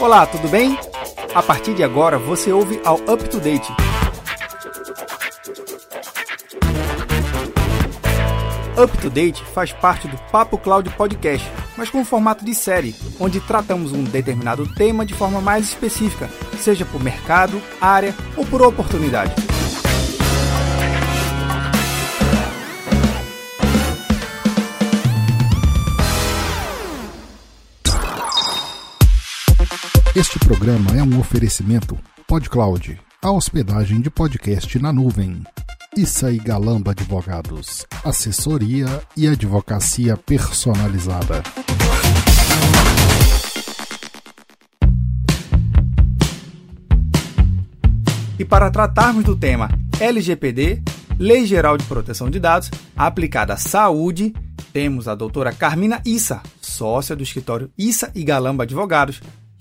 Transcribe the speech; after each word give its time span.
Olá, 0.00 0.24
tudo 0.24 0.48
bem? 0.48 0.78
A 1.34 1.42
partir 1.42 1.74
de 1.74 1.84
agora 1.84 2.16
você 2.16 2.50
ouve 2.50 2.80
ao 2.86 2.96
Up 2.96 3.22
to 3.28 3.38
Date. 3.38 3.70
Up 8.82 8.96
to 8.96 9.10
Date 9.10 9.44
faz 9.52 9.74
parte 9.74 10.08
do 10.08 10.16
Papo 10.32 10.56
Cloud 10.56 10.88
Podcast, 10.96 11.46
mas 11.76 11.90
com 11.90 12.02
formato 12.02 12.42
de 12.46 12.54
série, 12.54 12.96
onde 13.20 13.40
tratamos 13.40 13.92
um 13.92 14.02
determinado 14.02 14.66
tema 14.74 15.04
de 15.04 15.12
forma 15.12 15.42
mais 15.42 15.66
específica, 15.66 16.30
seja 16.58 16.86
por 16.86 17.02
mercado, 17.02 17.60
área 17.78 18.14
ou 18.38 18.46
por 18.46 18.62
oportunidade. 18.62 19.49
Este 30.16 30.40
programa 30.40 30.90
é 30.98 31.02
um 31.04 31.20
oferecimento 31.20 31.96
PodCloud, 32.26 33.00
a 33.22 33.30
hospedagem 33.30 34.00
de 34.00 34.10
podcast 34.10 34.76
na 34.80 34.92
nuvem. 34.92 35.40
Issa 35.96 36.32
e 36.32 36.36
Galamba 36.36 36.90
Advogados, 36.90 37.86
assessoria 38.04 38.86
e 39.16 39.28
advocacia 39.28 40.16
personalizada. 40.16 41.44
E 48.36 48.44
para 48.44 48.68
tratarmos 48.68 49.22
do 49.22 49.36
tema 49.36 49.68
LGPD, 50.00 50.82
Lei 51.20 51.46
Geral 51.46 51.78
de 51.78 51.84
Proteção 51.84 52.28
de 52.28 52.40
Dados, 52.40 52.68
aplicada 52.96 53.54
à 53.54 53.56
saúde, 53.56 54.34
temos 54.72 55.06
a 55.06 55.14
doutora 55.14 55.52
Carmina 55.52 56.02
Issa, 56.04 56.42
sócia 56.60 57.14
do 57.14 57.22
escritório 57.22 57.70
Issa 57.78 58.10
e 58.12 58.24
Galamba 58.24 58.64
Advogados, 58.64 59.20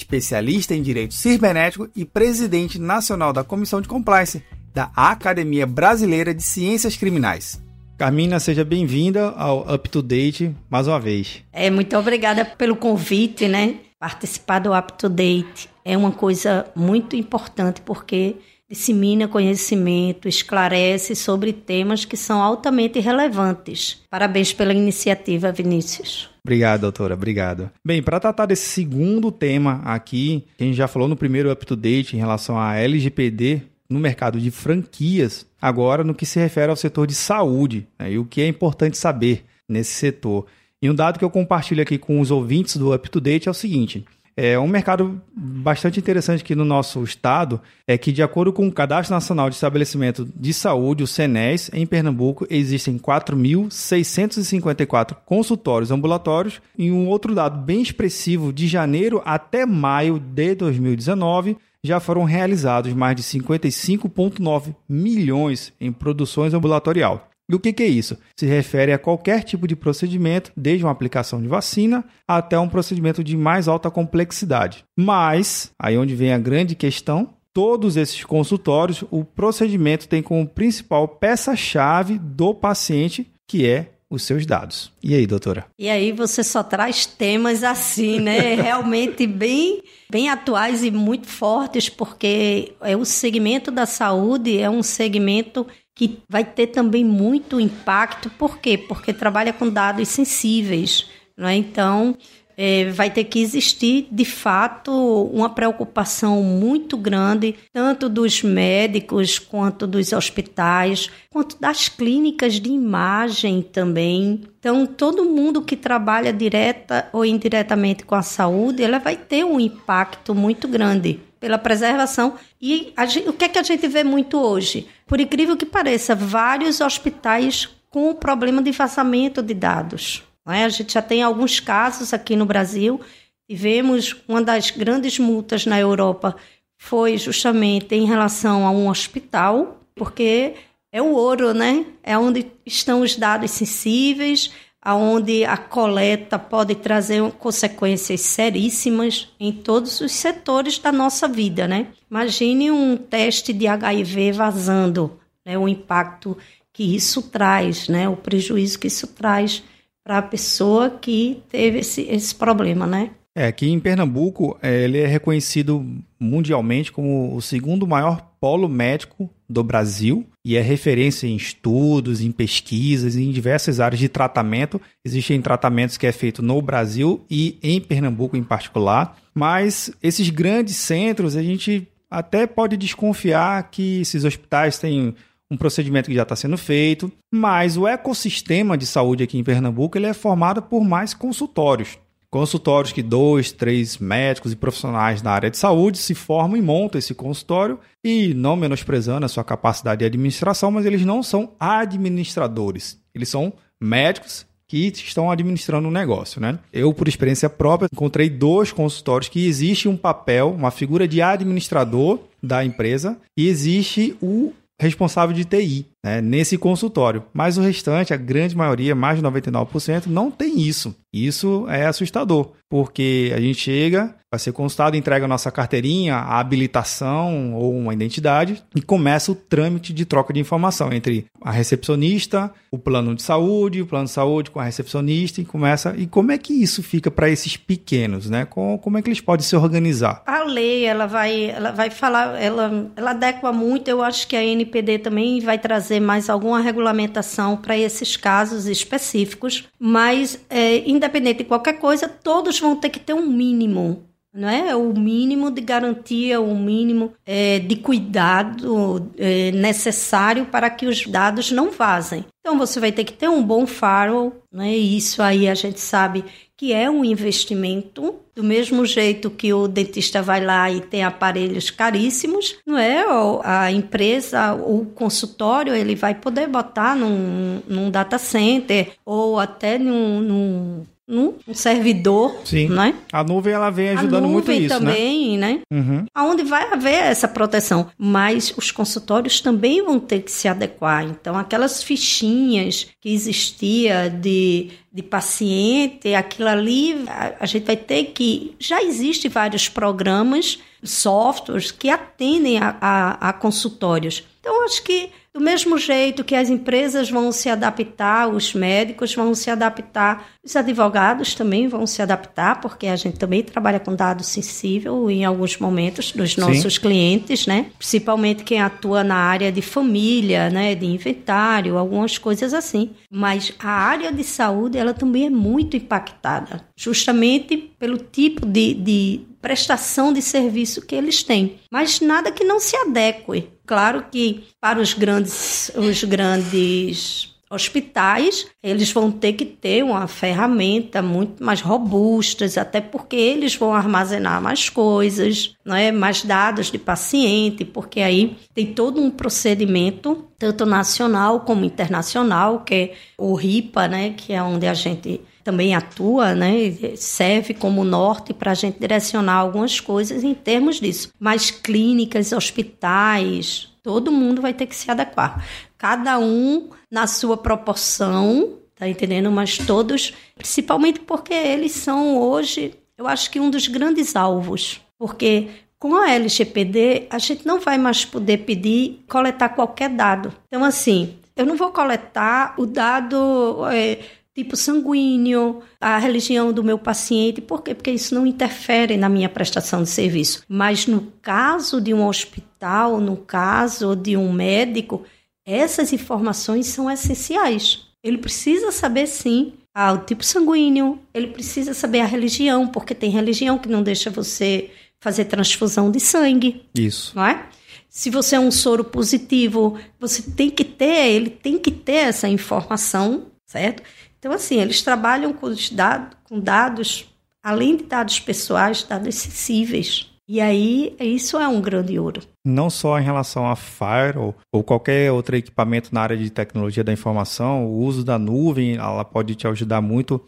especialista 0.10 0.74
em 0.74 0.82
direito 0.82 1.14
cibernético 1.14 1.88
e 1.96 2.04
presidente 2.04 2.80
nacional 2.80 3.32
da 3.32 3.44
Comissão 3.44 3.80
de 3.80 3.88
Compliance 3.88 4.44
da 4.74 4.90
Academia 4.96 5.68
Brasileira 5.68 6.34
de 6.34 6.42
Ciências 6.42 6.98
Criminais. 6.98 7.64
Carmina, 7.96 8.40
seja 8.40 8.66
bem-vinda 8.66 9.30
ao 9.30 9.72
Up 9.72 9.88
to 9.88 10.02
Date 10.02 10.56
mais 10.68 10.88
uma 10.88 11.00
vez. 11.00 11.44
É, 11.54 11.70
muito 11.70 11.96
obrigada 11.96 12.44
pelo 12.44 12.76
convite, 12.76 13.48
né? 13.48 13.76
Participar 14.00 14.60
do 14.60 14.76
Up 14.76 14.94
to 14.94 15.10
Date 15.10 15.70
é 15.86 15.96
uma 15.96 16.12
coisa 16.12 16.66
muito 16.76 17.16
importante 17.16 17.82
porque 17.82 18.38
dissemina 18.70 19.28
conhecimento, 19.28 20.28
esclarece 20.28 21.16
sobre 21.16 21.52
temas 21.52 22.06
que 22.06 22.16
são 22.16 22.42
altamente 22.42 23.00
relevantes. 23.00 24.04
Parabéns 24.10 24.54
pela 24.54 24.74
iniciativa, 24.74 25.52
Vinícius. 25.52 26.30
Obrigado, 26.44 26.82
doutora. 26.82 27.16
Obrigado. 27.16 27.72
Bem, 27.84 28.02
para 28.04 28.20
tratar 28.20 28.46
desse 28.46 28.70
segundo 28.70 29.32
tema 29.32 29.82
aqui, 29.84 30.46
a 30.60 30.64
gente 30.64 30.76
já 30.76 30.88
falou 30.88 31.08
no 31.08 31.16
primeiro 31.16 31.52
up 31.52 31.66
to 31.66 31.76
date 31.76 32.16
em 32.16 32.20
relação 32.20 32.60
à 32.60 32.76
LGPD 32.76 33.64
no 33.90 34.00
mercado 34.00 34.40
de 34.40 34.52
franquias, 34.52 35.48
agora 35.60 36.04
no 36.04 36.14
que 36.14 36.26
se 36.26 36.40
refere 36.40 36.70
ao 36.70 36.76
setor 36.76 37.08
de 37.08 37.16
saúde 37.16 37.88
né, 37.98 38.12
e 38.12 38.20
o 38.20 38.26
que 38.26 38.42
é 38.42 38.48
importante 38.48 38.98
saber 38.98 39.46
nesse 39.68 39.92
setor. 39.92 40.46
E 40.82 40.90
um 40.90 40.96
dado 40.96 41.18
que 41.18 41.26
eu 41.26 41.30
compartilho 41.30 41.82
aqui 41.82 41.98
com 41.98 42.22
os 42.22 42.30
ouvintes 42.32 42.78
do 42.78 42.94
up 42.94 43.10
to 43.10 43.20
date 43.20 43.48
é 43.48 43.52
o 43.52 43.54
seguinte: 43.54 44.06
é 44.36 44.60
um 44.60 44.68
mercado 44.68 45.22
bastante 45.36 46.00
interessante 46.00 46.42
aqui 46.42 46.56
no 46.56 46.66
nosso 46.66 47.04
estado 47.04 47.62
é 47.88 47.96
que, 47.98 48.12
de 48.12 48.22
acordo 48.24 48.52
com 48.54 48.68
o 48.68 48.72
Cadastro 48.72 49.14
Nacional 49.14 49.50
de 49.50 49.56
Estabelecimento 49.56 50.28
de 50.36 50.54
Saúde, 50.54 51.04
o 51.04 51.08
CENES, 51.08 51.70
em 51.74 51.86
Pernambuco 51.86 52.48
existem 52.50 52.98
4.654 52.98 55.16
consultórios 55.26 55.92
ambulatórios 55.92 56.62
e 56.78 56.90
um 56.92 57.08
outro 57.08 57.36
dado 57.36 57.60
bem 57.60 57.82
expressivo, 57.82 58.54
de 58.54 58.68
janeiro 58.68 59.22
até 59.26 59.66
maio 59.66 60.20
de 60.20 60.56
2019, 60.56 61.58
já 61.84 62.00
foram 62.00 62.24
realizados 62.24 62.94
mais 62.94 63.16
de 63.16 63.24
55,9 63.24 64.76
milhões 64.88 65.74
em 65.80 65.92
produções 65.92 66.54
ambulatorial. 66.54 67.28
E 67.50 67.56
o 67.56 67.60
que, 67.60 67.74
que, 67.74 67.82
é 67.82 67.88
isso? 67.88 68.16
Se 68.38 68.46
refere 68.46 68.94
a 68.94 69.00
qualquer 69.00 69.44
tipo 69.44 69.68
de 69.68 69.76
procedimento, 69.76 70.52
desde 70.56 70.86
uma 70.86 70.92
aplicação 70.92 71.42
de 71.42 71.48
vacina 71.48 72.06
até 72.28 72.60
um 72.60 72.70
procedimento 72.70 73.24
de 73.24 73.36
mais 73.36 73.68
alta 73.68 73.90
complexidade. 73.90 74.84
Mas, 74.98 75.72
aí 75.82 75.98
onde 75.98 76.16
vem 76.16 76.32
a 76.32 76.38
grande 76.38 76.76
questão, 76.76 77.34
todos 77.52 77.98
esses 77.98 78.24
consultórios, 78.24 79.04
o 79.10 79.26
procedimento 79.26 80.08
tem 80.08 80.22
como 80.22 80.48
principal 80.48 81.08
peça-chave 81.08 82.20
do 82.20 82.54
paciente, 82.54 83.28
que 83.48 83.66
é 83.66 83.90
os 84.10 84.24
seus 84.24 84.46
dados. 84.46 84.92
E 85.04 85.14
aí, 85.14 85.28
doutora? 85.28 85.66
E 85.78 85.88
aí 85.88 86.12
você 86.12 86.44
só 86.44 86.64
traz 86.64 87.06
temas 87.06 87.64
assim, 87.64 88.20
né? 88.20 88.56
Realmente 88.62 89.28
bem, 89.28 89.84
bem 90.10 90.30
atuais 90.30 90.84
e 90.84 90.90
muito 90.90 91.28
fortes, 91.28 91.90
porque 91.90 92.74
é 92.82 92.98
o 92.98 93.06
segmento 93.06 93.70
da 93.70 93.86
saúde 93.86 94.60
é 94.60 94.70
um 94.70 94.82
segmento 94.82 95.66
que 96.00 96.18
vai 96.30 96.46
ter 96.46 96.68
também 96.68 97.04
muito 97.04 97.60
impacto. 97.60 98.30
Por 98.30 98.60
quê? 98.60 98.78
Porque 98.78 99.12
trabalha 99.12 99.52
com 99.52 99.70
dados 99.70 100.08
sensíveis. 100.08 101.10
Né? 101.36 101.58
Então, 101.58 102.16
é, 102.56 102.90
vai 102.90 103.10
ter 103.10 103.26
que 103.26 103.42
existir, 103.42 104.08
de 104.10 104.24
fato, 104.24 104.94
uma 105.34 105.50
preocupação 105.50 106.42
muito 106.42 106.96
grande, 106.96 107.54
tanto 107.74 108.08
dos 108.08 108.42
médicos, 108.42 109.38
quanto 109.40 109.86
dos 109.86 110.14
hospitais, 110.14 111.10
quanto 111.30 111.60
das 111.60 111.90
clínicas 111.90 112.62
de 112.62 112.70
imagem 112.70 113.62
também. 113.62 114.44
Então, 114.58 114.86
todo 114.86 115.26
mundo 115.26 115.62
que 115.62 115.76
trabalha 115.76 116.32
direta 116.32 117.10
ou 117.12 117.26
indiretamente 117.26 118.06
com 118.06 118.16
a 118.16 118.22
saúde, 118.22 118.82
ela 118.84 119.00
vai 119.00 119.18
ter 119.18 119.44
um 119.44 119.60
impacto 119.60 120.34
muito 120.34 120.66
grande 120.66 121.20
pela 121.40 121.58
preservação. 121.58 122.36
E 122.62 122.94
gente, 123.08 123.30
o 123.30 123.34
que 123.34 123.46
é 123.46 123.50
que 123.50 123.60
a 123.60 123.64
gente 123.64 123.88
vê 123.88 124.04
muito 124.04 124.38
hoje? 124.38 124.88
Por 125.08 125.20
incrível 125.20 125.56
que 125.56 125.66
pareça, 125.66 126.14
vários 126.16 126.82
hospitais 126.82 127.70
com 127.90 128.14
problema 128.14 128.62
de 128.62 128.72
vazamento 128.72 129.42
de 129.42 129.54
dados. 129.54 130.24
É? 130.48 130.64
A 130.64 130.70
gente 130.70 130.94
já 130.94 131.02
tem 131.02 131.22
alguns 131.22 131.60
casos 131.60 132.14
aqui 132.14 132.36
no 132.36 132.46
Brasil. 132.46 133.00
Tivemos 133.48 134.16
uma 134.28 134.42
das 134.42 134.72
grandes 134.72 135.20
multas 135.20 135.66
na 135.66 135.80
Europa 135.80 136.36
foi 136.80 137.18
justamente 137.18 137.94
em 137.94 138.06
relação 138.06 138.66
a 138.66 138.72
um 138.72 138.88
hospital, 138.88 139.82
porque 139.94 140.54
é 140.92 141.02
o 141.02 141.12
ouro, 141.12 141.54
né? 141.54 141.86
É 142.02 142.18
onde 142.18 142.48
estão 142.66 143.02
os 143.02 143.18
dados 143.18 143.52
sensíveis, 143.52 144.52
aonde 144.82 145.44
a 145.44 145.58
coleta 145.58 146.40
pode 146.40 146.76
trazer 146.76 147.22
consequências 147.34 148.22
seríssimas 148.22 149.30
em 149.40 149.52
todos 149.52 150.00
os 150.00 150.12
setores 150.12 150.80
da 150.80 150.92
nossa 150.92 151.28
vida, 151.28 151.68
né? 151.68 151.88
Imagine 152.10 152.72
um 152.72 152.96
teste 152.96 153.52
de 153.52 153.68
HIV 153.68 154.32
vazando, 154.32 155.20
né? 155.46 155.58
O 155.58 155.68
impacto 155.68 156.38
que 156.72 156.96
isso 156.96 157.22
traz, 157.24 157.90
né? 157.90 158.08
O 158.08 158.16
prejuízo 158.16 158.80
que 158.80 158.88
isso 158.88 159.08
traz 159.08 159.64
para 160.04 160.20
a 160.20 160.24
pessoa 160.24 160.90
que 160.90 161.44
teve 161.50 161.80
esse, 161.80 162.02
esse 162.04 162.34
problema, 162.34 162.88
né? 162.88 163.12
É, 163.36 163.48
aqui 163.48 163.70
em 163.70 163.80
Pernambuco, 163.80 164.58
é, 164.62 164.84
ele 164.84 164.98
é 164.98 165.08
reconhecido 165.08 165.86
mundialmente 166.20 166.92
como 166.92 167.36
o 167.36 167.42
segundo 167.42 167.86
maior 167.86 168.34
polo 168.40 168.68
médico 168.68 169.30
do 169.50 169.64
Brasil 169.64 170.26
e 170.46 170.56
é 170.56 170.62
referência 170.62 171.26
em 171.26 171.36
estudos, 171.36 172.22
em 172.22 172.32
pesquisas, 172.32 173.16
em 173.16 173.32
diversas 173.32 173.80
áreas 173.80 174.00
de 174.00 174.08
tratamento. 174.08 174.80
Existem 175.04 175.42
tratamentos 175.42 175.98
que 175.98 176.06
é 176.06 176.12
feito 176.12 176.42
no 176.42 176.62
Brasil 176.62 177.26
e 177.30 177.58
em 177.64 177.82
Pernambuco 177.82 178.38
em 178.38 178.44
particular, 178.44 179.18
mas 179.34 179.92
esses 180.04 180.30
grandes 180.30 180.76
centros 180.76 181.36
a 181.36 181.42
gente 181.42 181.88
até 182.10 182.46
pode 182.46 182.78
desconfiar 182.78 183.70
que 183.70 184.02
esses 184.02 184.24
hospitais 184.24 184.78
têm 184.78 185.16
um 185.52 185.58
procedimento 185.58 186.10
que 186.10 186.16
já 186.16 186.24
está 186.24 186.36
sendo 186.36 186.58
feito, 186.58 187.12
mas 187.34 187.76
o 187.76 187.88
ecossistema 187.88 188.78
de 188.78 188.86
saúde 188.86 189.24
aqui 189.24 189.38
em 189.38 189.44
Pernambuco 189.44 189.98
ele 189.98 190.06
é 190.06 190.14
formado 190.14 190.62
por 190.62 190.84
mais 190.84 191.14
consultórios. 191.14 191.98
Consultórios 192.32 192.92
que 192.92 193.02
dois, 193.02 193.52
três 193.52 193.98
médicos 193.98 194.52
e 194.52 194.56
profissionais 194.56 195.24
na 195.24 195.32
área 195.32 195.50
de 195.50 195.58
saúde 195.58 195.98
se 195.98 196.14
formam 196.14 196.58
e 196.58 196.62
montam 196.62 197.00
esse 197.00 197.16
consultório 197.16 197.80
e 198.04 198.34
não 198.36 198.56
menosprezando 198.56 199.26
a 199.26 199.30
sua 199.30 199.44
capacidade 199.44 200.00
de 200.00 200.06
administração, 200.06 200.70
mas 200.70 200.86
eles 200.86 201.04
não 201.04 201.24
são 201.24 201.54
administradores. 201.60 203.00
Eles 203.16 203.30
são 203.30 203.52
médicos 203.82 204.46
que 204.68 204.94
estão 204.96 205.32
administrando 205.32 205.88
um 205.88 205.92
negócio, 205.92 206.40
né? 206.40 206.60
Eu, 206.72 206.94
por 206.94 207.08
experiência 207.08 207.50
própria, 207.50 207.90
encontrei 207.92 208.30
dois 208.30 208.72
consultórios 208.72 209.28
que 209.28 209.48
existe 209.48 209.90
um 209.90 209.98
papel, 209.98 210.52
uma 210.52 210.70
figura 210.70 211.08
de 211.08 211.24
administrador 211.24 212.20
da 212.42 212.64
empresa 212.64 213.18
e 213.36 213.48
existe 213.48 214.16
o 214.22 214.54
responsável 214.80 215.36
de 215.36 215.44
TI. 215.44 215.88
Né, 216.04 216.22
nesse 216.22 216.58
consultório. 216.58 217.24
Mas 217.34 217.58
o 217.58 217.62
restante, 217.62 218.14
a 218.14 218.18
grande 218.18 218.56
maioria, 218.56 218.96
mais 218.96 219.18
de 219.18 219.24
99%, 219.24 220.08
não 220.08 220.32
tem 220.32 220.60
isso. 220.60 220.96
Isso 221.12 221.66
é 221.68 221.86
assustador, 221.86 222.52
porque 222.70 223.34
a 223.36 223.42
gente 223.42 223.60
chega, 223.60 224.16
vai 224.32 224.40
ser 224.40 224.52
consultado, 224.52 224.96
entrega 224.96 225.26
a 225.26 225.28
nossa 225.28 225.52
carteirinha, 225.52 226.18
a 226.18 226.40
habilitação 226.40 227.56
ou 227.56 227.76
uma 227.76 227.94
identidade 227.94 228.64
e 228.76 228.82
começa 228.82 229.32
o 229.32 229.36
trâmite 229.36 229.92
de 229.92 230.06
troca 230.06 230.32
de 230.32 230.40
informação 230.40 230.94
entre 230.94 231.26
a 231.42 231.50
recepcionista, 231.50 232.54
o 232.72 232.78
plano 232.78 233.16
de 233.16 233.24
saúde, 233.24 233.82
o 233.82 233.88
plano 233.88 234.06
de 234.06 234.12
saúde 234.12 234.52
com 234.52 234.60
a 234.60 234.64
recepcionista 234.64 235.42
e 235.42 235.46
começa. 235.46 235.96
E 235.98 236.06
como 236.06 236.32
é 236.32 236.38
que 236.38 236.54
isso 236.54 236.84
fica 236.84 237.10
para 237.10 237.28
esses 237.28 237.58
pequenos, 237.58 238.30
né? 238.30 238.46
Como, 238.46 238.98
é 238.98 239.02
que 239.02 239.10
eles 239.10 239.22
podem 239.22 239.44
se 239.44 239.56
organizar? 239.56 240.22
A 240.28 240.44
lei, 240.44 240.86
ela 240.86 241.08
vai, 241.08 241.50
ela 241.50 241.72
vai 241.72 241.90
falar, 241.90 242.40
ela, 242.40 242.92
ela 242.96 243.12
adequa 243.12 243.52
muito. 243.52 243.88
Eu 243.88 244.04
acho 244.04 244.28
que 244.28 244.36
a 244.36 244.44
NPD 244.44 245.00
também 245.00 245.40
vai 245.40 245.58
trazer 245.58 245.89
mais 245.98 246.30
alguma 246.30 246.60
regulamentação 246.60 247.56
para 247.56 247.78
esses 247.78 248.18
casos 248.18 248.66
específicos, 248.66 249.70
mas 249.80 250.38
é, 250.50 250.90
independente 250.90 251.38
de 251.38 251.46
qualquer 251.46 251.80
coisa, 251.80 252.10
todos 252.10 252.60
vão 252.60 252.76
ter 252.76 252.90
que 252.90 253.00
ter 253.00 253.14
um 253.14 253.26
mínimo 253.26 254.09
não 254.34 254.48
é? 254.48 254.76
O 254.76 254.94
mínimo 254.94 255.50
de 255.50 255.62
garantia, 255.62 256.40
o 256.40 256.56
mínimo 256.56 257.14
é, 257.26 257.60
de 257.60 257.76
cuidado 257.76 259.12
é, 259.18 259.52
necessário 259.52 260.46
para 260.46 260.70
que 260.70 260.86
os 260.86 261.06
dados 261.06 261.52
não 261.52 261.72
vazem. 261.72 262.26
Então 262.40 262.58
você 262.58 262.80
vai 262.80 262.92
ter 262.92 263.04
que 263.04 263.14
ter 263.14 263.30
um 263.30 263.44
bom 263.44 263.66
firewall, 263.68 264.34
né? 264.52 264.76
E 264.76 264.98
isso 264.98 265.22
aí 265.22 265.48
a 265.48 265.54
gente 265.54 265.80
sabe 265.80 266.24
que 266.56 266.74
é 266.74 266.90
um 266.90 267.06
investimento, 267.06 268.16
do 268.36 268.44
mesmo 268.44 268.86
jeito 268.86 269.30
que 269.30 269.54
o 269.54 269.68
dentista 269.68 270.22
vai 270.22 270.44
lá 270.44 270.70
e 270.70 270.82
tem 270.82 271.04
aparelhos 271.04 271.70
caríssimos, 271.70 272.58
não 272.66 272.78
é? 272.78 273.06
A 273.44 273.72
empresa, 273.72 274.54
o 274.54 274.86
consultório, 274.86 275.74
ele 275.74 275.96
vai 275.96 276.16
poder 276.16 276.48
botar 276.48 276.96
num, 276.96 277.62
num 277.68 277.90
data 277.90 278.18
center 278.18 278.94
ou 279.06 279.40
até 279.40 279.78
num, 279.78 280.20
num 280.20 280.86
um 281.10 281.34
servidor, 281.54 282.36
Sim. 282.46 282.70
né? 282.70 282.94
A 283.12 283.24
nuvem 283.24 283.54
ela 283.54 283.72
vem 283.72 283.90
ajudando 283.90 284.28
muito 284.28 284.52
isso, 284.52 284.78
também, 284.78 285.38
né? 285.38 285.54
né? 285.54 285.62
Uhum. 285.72 286.06
Aonde 286.14 286.44
vai 286.44 286.72
haver 286.72 286.94
essa 286.94 287.28
proteção, 287.28 287.88
mas 287.98 288.54
os 288.56 288.70
consultórios 288.70 289.42
também 289.42 289.84
vão 289.84 290.00
ter 290.00 290.22
que 290.22 290.32
se 290.32 290.48
adequar. 290.48 291.04
Então, 291.04 291.36
aquelas 291.36 291.82
fichinhas 291.82 292.88
que 293.02 293.12
existia 293.12 294.08
de 294.10 294.70
de 294.92 295.04
paciente, 295.04 296.16
aquilo 296.16 296.50
ali 296.50 297.06
a, 297.08 297.36
a 297.42 297.46
gente 297.46 297.66
vai 297.66 297.78
ter 297.78 298.06
que 298.06 298.56
já 298.60 298.82
existe 298.82 299.30
vários 299.30 299.70
programas, 299.70 300.60
softwares 300.84 301.72
que 301.72 301.90
atendem 301.90 302.58
a, 302.58 302.76
a, 302.82 303.30
a 303.30 303.34
consultórios. 303.34 304.24
Então, 304.40 304.66
acho 304.66 304.84
que 304.84 305.12
do 305.34 305.40
mesmo 305.40 305.78
jeito 305.78 306.24
que 306.24 306.36
as 306.36 306.50
empresas 306.50 307.10
vão 307.10 307.32
se 307.32 307.50
adaptar, 307.50 308.28
os 308.28 308.54
médicos 308.54 309.14
vão 309.14 309.36
se 309.36 309.50
adaptar, 309.52 310.30
os 310.44 310.56
advogados 310.56 311.36
também 311.36 311.68
vão 311.68 311.86
se 311.86 312.02
adaptar, 312.02 312.60
porque 312.60 312.88
a 312.88 312.96
gente 312.96 313.20
também 313.20 313.44
trabalha 313.44 313.80
com 313.80 313.96
dado 313.96 314.24
sensível 314.24 315.10
em 315.10 315.24
alguns 315.24 315.58
momentos 315.58 316.12
dos 316.12 316.36
nossos 316.36 316.76
Sim. 316.76 316.82
clientes, 316.82 317.46
né? 317.46 317.68
Principalmente 317.78 318.44
quem 318.44 318.60
atua 318.60 319.04
na 319.04 319.16
área 319.16 319.52
de 319.52 319.62
família, 319.62 320.50
né, 320.50 320.74
de 320.74 320.86
inventário, 320.86 321.78
algumas 321.78 322.18
coisas 322.18 322.54
assim. 322.54 322.92
Mas 323.12 323.54
a 323.60 323.70
área 323.70 324.12
de 324.12 324.24
saúde, 324.24 324.78
ela 324.78 324.94
também 324.94 325.28
é 325.28 325.30
muito 325.30 325.78
impactada, 325.78 326.62
justamente 326.76 327.56
pelo 327.56 327.98
tipo 327.98 328.46
de, 328.46 328.74
de 328.74 329.29
prestação 329.42 330.12
de 330.12 330.22
serviço 330.22 330.86
que 330.86 330.96
eles 330.96 331.24
têm. 331.24 331.60
Mas 331.72 332.00
nada 332.00 332.32
que 332.32 332.44
não 332.44 332.60
se 332.60 332.76
adeque. 332.76 333.48
Claro 333.66 334.06
que 334.12 334.44
para 334.60 334.80
os 334.80 334.94
grandes, 334.94 335.72
os 335.76 336.04
grandes 336.04 337.30
hospitais, 337.50 338.46
eles 338.62 338.92
vão 338.92 339.12
ter 339.12 339.34
que 339.34 339.44
ter 339.44 339.84
uma 339.84 340.08
ferramenta 340.08 341.02
muito 341.02 341.44
mais 341.44 341.62
robusta, 341.62 342.46
até 342.62 342.80
porque 342.80 343.16
eles 343.16 343.56
vão 343.56 343.74
armazenar 343.74 344.40
mais 344.40 344.70
coisas, 344.70 345.56
é 345.66 345.92
mais 345.92 346.24
dados 346.24 346.72
de 346.72 346.78
paciente, 346.78 347.66
porque 347.66 348.02
aí 348.02 348.38
tem 348.54 348.68
todo 348.68 349.02
um 349.02 349.10
procedimento, 349.10 350.26
tanto 350.38 350.66
nacional 350.66 351.40
como 351.40 351.66
internacional, 351.66 352.60
que 352.60 352.76
é 352.76 352.94
o 353.18 353.34
RIPA, 353.34 353.88
né, 353.88 354.14
que 354.16 354.32
é 354.32 354.44
onde 354.44 354.68
a 354.68 354.74
gente 354.76 355.20
também 355.50 355.74
atua, 355.74 356.36
né, 356.36 356.72
serve 356.96 357.56
como 357.56 357.84
norte 357.84 358.36
para 358.36 358.52
a 358.52 358.54
gente 358.54 358.80
direcionar 358.80 359.34
algumas 359.34 359.80
coisas 359.80 360.24
em 360.24 360.36
termos 360.36 360.80
disso. 360.80 361.12
Mas 361.20 361.50
clínicas, 361.50 362.32
hospitais, 362.32 363.68
todo 363.82 364.12
mundo 364.12 364.44
vai 364.44 364.54
ter 364.54 364.68
que 364.68 364.76
se 364.76 364.92
adequar. 364.92 365.44
Cada 365.76 366.20
um 366.20 366.70
na 366.92 367.08
sua 367.08 367.36
proporção, 367.36 368.60
tá 368.76 368.88
entendendo? 368.88 369.32
Mas 369.32 369.58
todos, 369.58 370.14
principalmente 370.36 371.00
porque 371.00 371.34
eles 371.34 371.72
são 371.72 372.20
hoje, 372.20 372.76
eu 372.96 373.08
acho 373.08 373.32
que 373.32 373.40
um 373.40 373.50
dos 373.50 373.68
grandes 373.68 374.16
alvos, 374.16 374.80
porque 375.00 375.48
com 375.80 375.96
a 375.96 376.12
LGPD 376.12 377.08
a 377.10 377.18
gente 377.18 377.44
não 377.44 377.60
vai 377.60 377.80
mais 377.80 378.06
poder 378.06 378.40
pedir 378.46 379.04
coletar 379.10 379.50
qualquer 379.50 379.90
dado. 379.90 380.32
Então 380.48 380.64
assim, 380.64 381.16
eu 381.36 381.44
não 381.48 381.56
vou 381.56 381.72
coletar 381.72 382.54
o 382.56 382.68
dado 382.68 383.66
é, 383.72 383.98
tipo 384.40 384.56
sanguíneo, 384.56 385.62
a 385.82 385.98
religião 385.98 386.54
do 386.54 386.64
meu 386.64 386.80
paciente, 386.80 387.42
por 387.42 387.62
quê? 387.62 387.76
Porque 387.76 387.92
isso 387.92 388.16
não 388.16 388.26
interfere 388.26 388.96
na 388.96 389.10
minha 389.10 389.28
prestação 389.28 389.84
de 389.84 389.90
serviço. 389.90 390.44
Mas 390.48 390.88
no 390.88 391.12
caso 391.22 391.82
de 391.82 391.94
um 391.94 392.08
hospital, 392.08 393.02
no 393.02 393.18
caso 393.18 393.96
de 393.96 394.16
um 394.16 394.32
médico, 394.32 395.04
essas 395.46 395.92
informações 395.92 396.68
são 396.68 396.90
essenciais. 396.90 397.88
Ele 398.02 398.18
precisa 398.18 398.72
saber 398.72 399.08
sim 399.08 399.54
ah, 399.76 399.94
o 399.94 400.00
tipo 400.00 400.24
sanguíneo, 400.24 401.00
ele 401.14 401.28
precisa 401.28 401.74
saber 401.74 402.00
a 402.00 402.06
religião, 402.06 402.68
porque 402.68 402.96
tem 402.96 403.10
religião 403.10 403.58
que 403.58 403.70
não 403.70 403.84
deixa 403.84 404.10
você 404.10 404.72
fazer 405.00 405.26
transfusão 405.26 405.92
de 405.92 406.00
sangue. 406.00 406.64
Isso. 406.76 407.14
Não 407.16 407.26
é? 407.26 407.46
Se 407.90 408.10
você 408.10 408.36
é 408.36 408.40
um 408.40 408.52
soro 408.52 408.84
positivo, 408.84 409.78
você 410.00 410.22
tem 410.22 410.50
que 410.50 410.64
ter, 410.64 411.12
ele 411.12 411.30
tem 411.30 411.58
que 411.58 411.72
ter 411.72 412.08
essa 412.08 412.28
informação, 412.28 413.28
certo? 413.46 413.82
Então, 414.20 414.32
assim, 414.34 414.60
eles 414.60 414.82
trabalham 414.82 415.34
com, 415.34 415.50
dados, 415.72 416.18
com 416.26 416.40
dados, 416.40 417.06
além 417.42 417.78
de 417.78 417.86
dados 417.86 418.20
pessoais, 418.20 418.84
dados 418.84 419.16
sensíveis. 419.16 420.08
E 420.28 420.40
aí, 420.40 420.96
isso 421.00 421.38
é 421.38 421.48
um 421.48 421.60
grande 421.60 421.98
ouro. 421.98 422.22
Não 422.46 422.70
só 422.70 423.00
em 423.00 423.04
relação 423.04 423.50
a 423.50 423.56
Fire 423.56 424.36
ou 424.52 424.64
qualquer 424.64 425.12
outro 425.12 425.36
equipamento 425.36 425.90
na 425.92 426.02
área 426.02 426.18
de 426.18 426.30
tecnologia 426.30 426.84
da 426.84 426.94
informação, 426.94 427.66
o 427.66 427.80
uso 427.80 428.04
da 428.04 428.20
nuvem, 428.20 428.76
ela 428.76 429.04
pode 429.04 429.34
te 429.34 429.48
ajudar 429.48 429.82
muito 429.82 430.22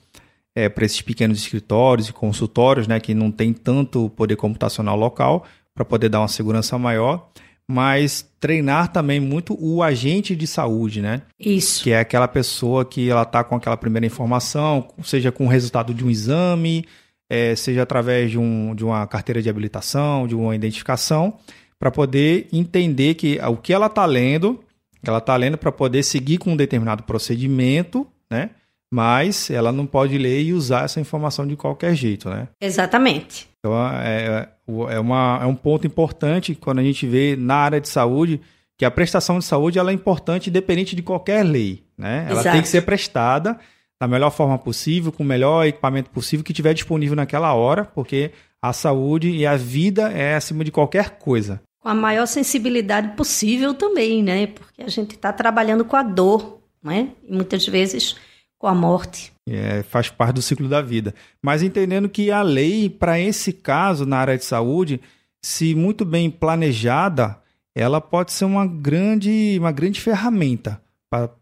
é, 0.55 0.67
para 0.67 0.85
esses 0.85 1.01
pequenos 1.01 1.37
escritórios 1.37 2.09
e 2.09 2.13
consultórios, 2.13 2.87
né, 2.87 2.99
que 2.99 3.13
não 3.13 3.31
tem 3.31 3.53
tanto 3.53 4.09
poder 4.09 4.37
computacional 4.37 4.97
local, 4.97 5.45
para 5.73 5.85
poder 5.85 6.09
dar 6.09 6.21
uma 6.21 6.27
segurança 6.27 6.77
maior 6.77 7.29
mas 7.69 8.29
treinar 8.39 8.91
também 8.91 9.19
muito 9.19 9.57
o 9.59 9.81
agente 9.81 10.35
de 10.35 10.45
saúde, 10.45 11.01
né? 11.01 11.21
Isso. 11.39 11.83
Que 11.83 11.91
é 11.91 11.99
aquela 11.99 12.27
pessoa 12.27 12.83
que 12.83 13.09
ela 13.09 13.25
tá 13.25 13.43
com 13.43 13.55
aquela 13.55 13.77
primeira 13.77 14.05
informação, 14.05 14.87
seja 15.03 15.31
com 15.31 15.45
o 15.45 15.49
resultado 15.49 15.93
de 15.93 16.03
um 16.03 16.09
exame, 16.09 16.85
é, 17.29 17.55
seja 17.55 17.83
através 17.83 18.31
de, 18.31 18.37
um, 18.37 18.75
de 18.75 18.83
uma 18.83 19.07
carteira 19.07 19.41
de 19.41 19.49
habilitação, 19.49 20.27
de 20.27 20.35
uma 20.35 20.53
identificação, 20.55 21.37
para 21.79 21.89
poder 21.89 22.47
entender 22.51 23.15
que 23.15 23.39
o 23.39 23.55
que 23.55 23.73
ela 23.73 23.87
está 23.87 24.05
lendo, 24.05 24.59
ela 25.01 25.19
está 25.19 25.35
lendo 25.35 25.57
para 25.57 25.71
poder 25.71 26.03
seguir 26.03 26.37
com 26.37 26.51
um 26.51 26.57
determinado 26.57 27.03
procedimento, 27.03 28.05
né? 28.29 28.51
Mas 28.93 29.49
ela 29.49 29.71
não 29.71 29.85
pode 29.85 30.17
ler 30.17 30.41
e 30.43 30.53
usar 30.53 30.83
essa 30.83 30.99
informação 30.99 31.47
de 31.47 31.55
qualquer 31.55 31.95
jeito, 31.95 32.29
né? 32.29 32.49
Exatamente. 32.59 33.47
Então, 33.59 33.73
é, 33.89 34.49
é, 34.89 34.99
uma, 34.99 35.39
é 35.41 35.45
um 35.45 35.55
ponto 35.55 35.87
importante 35.87 36.55
quando 36.55 36.79
a 36.79 36.83
gente 36.83 37.07
vê 37.07 37.35
na 37.37 37.55
área 37.55 37.79
de 37.79 37.87
saúde 37.87 38.41
que 38.77 38.83
a 38.83 38.91
prestação 38.91 39.39
de 39.39 39.45
saúde 39.45 39.77
ela 39.77 39.91
é 39.91 39.93
importante 39.93 40.49
independente 40.49 40.95
de 40.95 41.03
qualquer 41.03 41.43
lei. 41.43 41.83
Né? 41.97 42.25
Ela 42.27 42.41
Exato. 42.41 42.53
tem 42.53 42.61
que 42.61 42.67
ser 42.67 42.81
prestada 42.81 43.57
da 44.01 44.07
melhor 44.07 44.31
forma 44.31 44.57
possível, 44.57 45.11
com 45.11 45.21
o 45.21 45.25
melhor 45.25 45.67
equipamento 45.67 46.09
possível 46.09 46.43
que 46.43 46.51
tiver 46.51 46.73
disponível 46.73 47.15
naquela 47.15 47.53
hora, 47.53 47.85
porque 47.85 48.31
a 48.59 48.73
saúde 48.73 49.29
e 49.29 49.45
a 49.45 49.55
vida 49.55 50.11
é 50.11 50.35
acima 50.35 50.63
de 50.63 50.71
qualquer 50.71 51.19
coisa. 51.19 51.61
Com 51.79 51.89
a 51.89 51.93
maior 51.93 52.25
sensibilidade 52.25 53.15
possível 53.15 53.75
também, 53.75 54.23
né? 54.23 54.47
Porque 54.47 54.81
a 54.81 54.87
gente 54.87 55.13
está 55.13 55.31
trabalhando 55.31 55.85
com 55.85 55.95
a 55.95 56.01
dor, 56.01 56.61
né? 56.83 57.09
E 57.23 57.31
muitas 57.31 57.67
vezes 57.67 58.15
com 58.61 58.67
a 58.67 58.75
morte. 58.75 59.33
É, 59.49 59.81
faz 59.81 60.07
parte 60.07 60.35
do 60.35 60.41
ciclo 60.41 60.69
da 60.69 60.83
vida. 60.83 61.15
Mas 61.41 61.63
entendendo 61.63 62.07
que 62.07 62.29
a 62.29 62.43
lei, 62.43 62.87
para 62.89 63.19
esse 63.19 63.51
caso, 63.51 64.05
na 64.05 64.17
área 64.17 64.37
de 64.37 64.45
saúde, 64.45 65.01
se 65.43 65.73
muito 65.73 66.05
bem 66.05 66.29
planejada, 66.29 67.37
ela 67.75 67.99
pode 67.99 68.31
ser 68.31 68.45
uma 68.45 68.67
grande, 68.67 69.57
uma 69.59 69.71
grande 69.71 69.99
ferramenta 69.99 70.79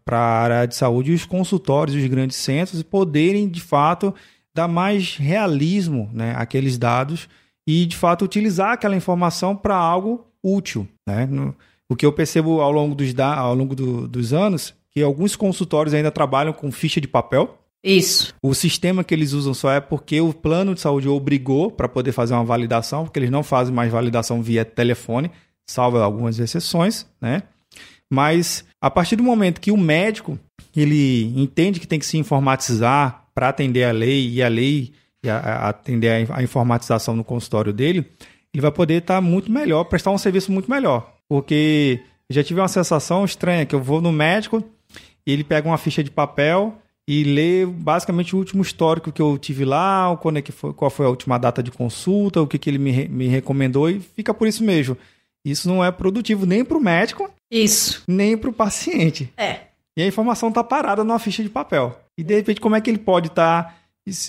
para 0.04 0.18
a 0.18 0.40
área 0.40 0.66
de 0.66 0.74
saúde 0.74 1.12
e 1.12 1.14
os 1.14 1.26
consultórios, 1.26 1.94
os 1.94 2.06
grandes 2.08 2.38
centros, 2.38 2.82
poderem, 2.82 3.46
de 3.48 3.60
fato, 3.60 4.14
dar 4.54 4.66
mais 4.66 5.16
realismo 5.16 6.10
né, 6.12 6.34
àqueles 6.36 6.78
dados 6.78 7.28
e, 7.68 7.84
de 7.84 7.96
fato, 7.96 8.24
utilizar 8.24 8.72
aquela 8.72 8.96
informação 8.96 9.54
para 9.54 9.76
algo 9.76 10.26
útil. 10.42 10.88
Né? 11.06 11.28
O 11.86 11.94
que 11.94 12.06
eu 12.06 12.12
percebo 12.12 12.62
ao 12.62 12.72
longo 12.72 12.94
dos, 12.94 13.16
ao 13.18 13.54
longo 13.54 13.76
do, 13.76 14.08
dos 14.08 14.32
anos, 14.32 14.74
que 14.90 15.02
alguns 15.02 15.36
consultórios 15.36 15.94
ainda 15.94 16.10
trabalham 16.10 16.52
com 16.52 16.70
ficha 16.70 17.00
de 17.00 17.08
papel. 17.08 17.58
Isso. 17.82 18.34
O 18.42 18.54
sistema 18.54 19.02
que 19.02 19.14
eles 19.14 19.32
usam 19.32 19.54
só 19.54 19.72
é 19.72 19.80
porque 19.80 20.20
o 20.20 20.34
plano 20.34 20.74
de 20.74 20.80
saúde 20.80 21.08
obrigou 21.08 21.70
para 21.70 21.88
poder 21.88 22.12
fazer 22.12 22.34
uma 22.34 22.44
validação, 22.44 23.04
porque 23.04 23.18
eles 23.18 23.30
não 23.30 23.42
fazem 23.42 23.74
mais 23.74 23.90
validação 23.90 24.42
via 24.42 24.64
telefone, 24.64 25.30
salvo 25.66 25.98
algumas 25.98 26.38
exceções, 26.38 27.06
né? 27.20 27.42
Mas 28.12 28.64
a 28.80 28.90
partir 28.90 29.16
do 29.16 29.22
momento 29.22 29.60
que 29.60 29.70
o 29.70 29.76
médico 29.76 30.38
ele 30.76 31.32
entende 31.40 31.80
que 31.80 31.86
tem 31.86 31.98
que 31.98 32.06
se 32.06 32.18
informatizar 32.18 33.24
para 33.34 33.48
atender 33.48 33.84
a 33.84 33.92
lei 33.92 34.28
e 34.28 34.42
a 34.42 34.48
lei 34.48 34.92
e 35.22 35.30
a, 35.30 35.38
a 35.38 35.68
atender 35.68 36.30
a, 36.30 36.42
informatização 36.42 37.14
no 37.14 37.24
consultório 37.24 37.72
dele, 37.72 38.10
ele 38.52 38.60
vai 38.60 38.72
poder 38.72 38.94
estar 38.94 39.16
tá 39.16 39.20
muito 39.20 39.50
melhor, 39.50 39.84
prestar 39.84 40.10
um 40.10 40.18
serviço 40.18 40.50
muito 40.50 40.70
melhor. 40.70 41.14
Porque 41.28 42.00
já 42.28 42.42
tive 42.42 42.60
uma 42.60 42.68
sensação 42.68 43.24
estranha 43.24 43.64
que 43.64 43.74
eu 43.74 43.82
vou 43.82 44.00
no 44.00 44.10
médico 44.10 44.64
e 45.26 45.32
ele 45.32 45.44
pega 45.44 45.68
uma 45.68 45.78
ficha 45.78 46.02
de 46.02 46.10
papel 46.10 46.76
e 47.08 47.24
lê 47.24 47.66
basicamente 47.66 48.34
o 48.34 48.38
último 48.38 48.62
histórico 48.62 49.10
que 49.10 49.20
eu 49.20 49.36
tive 49.36 49.64
lá, 49.64 50.16
quando 50.22 50.38
é 50.38 50.42
que 50.42 50.52
foi, 50.52 50.72
qual 50.72 50.90
foi 50.90 51.06
a 51.06 51.08
última 51.08 51.38
data 51.38 51.62
de 51.62 51.70
consulta, 51.70 52.40
o 52.40 52.46
que, 52.46 52.58
que 52.58 52.70
ele 52.70 52.78
me, 52.78 53.08
me 53.08 53.26
recomendou 53.26 53.90
e 53.90 54.00
fica 54.00 54.32
por 54.32 54.46
isso 54.46 54.62
mesmo. 54.62 54.96
Isso 55.44 55.68
não 55.68 55.84
é 55.84 55.90
produtivo 55.90 56.46
nem 56.46 56.64
para 56.64 56.76
o 56.76 56.80
médico, 56.80 57.30
isso, 57.50 58.02
nem 58.06 58.36
para 58.36 58.50
o 58.50 58.52
paciente. 58.52 59.32
É. 59.36 59.60
E 59.96 60.02
a 60.02 60.06
informação 60.06 60.50
está 60.50 60.62
parada 60.62 61.02
numa 61.02 61.18
ficha 61.18 61.42
de 61.42 61.48
papel. 61.48 61.98
E 62.16 62.22
de 62.22 62.36
repente, 62.36 62.60
como 62.60 62.76
é 62.76 62.80
que 62.80 62.88
ele 62.88 62.98
pode 62.98 63.28
estar 63.28 63.64
tá, 63.64 63.74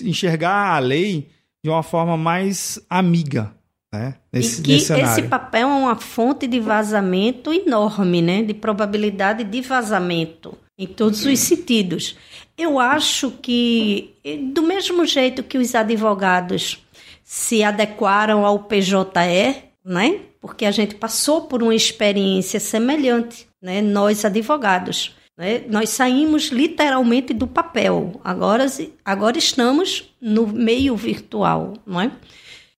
enxergar 0.04 0.74
a 0.74 0.78
lei 0.78 1.28
de 1.62 1.70
uma 1.70 1.82
forma 1.82 2.16
mais 2.16 2.80
amiga? 2.90 3.54
Né? 3.92 4.14
Nesse, 4.32 4.60
e 4.60 4.64
que 4.64 4.72
esse 4.72 5.22
papel 5.24 5.68
é 5.68 5.74
uma 5.74 5.96
fonte 5.96 6.46
de 6.46 6.58
vazamento 6.58 7.52
enorme, 7.52 8.22
né? 8.22 8.42
De 8.42 8.54
probabilidade 8.54 9.44
de 9.44 9.60
vazamento 9.60 10.56
em 10.78 10.86
todos 10.86 11.26
os 11.26 11.38
sentidos. 11.38 12.16
Eu 12.56 12.78
acho 12.78 13.30
que, 13.42 14.14
do 14.52 14.62
mesmo 14.62 15.04
jeito 15.04 15.42
que 15.42 15.58
os 15.58 15.74
advogados 15.74 16.82
se 17.22 17.62
adequaram 17.62 18.46
ao 18.46 18.60
PJE, 18.60 19.62
né? 19.84 20.20
Porque 20.40 20.64
a 20.64 20.70
gente 20.70 20.94
passou 20.94 21.42
por 21.42 21.62
uma 21.62 21.74
experiência 21.74 22.58
semelhante, 22.58 23.46
né? 23.60 23.82
Nós 23.82 24.24
advogados, 24.24 25.14
né? 25.36 25.64
Nós 25.68 25.90
saímos 25.90 26.44
literalmente 26.48 27.34
do 27.34 27.46
papel. 27.46 28.20
Agora, 28.24 28.66
agora 29.04 29.36
estamos 29.36 30.14
no 30.20 30.46
meio 30.46 30.96
virtual, 30.96 31.74
não 31.86 32.00
é? 32.00 32.10